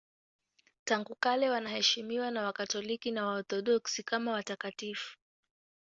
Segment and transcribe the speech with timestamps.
[0.83, 5.17] Tangu kale wanaheshimiwa na Wakatoliki na Waorthodoksi kama watakatifu.